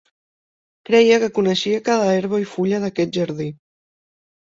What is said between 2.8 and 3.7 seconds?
d'aquest jardí.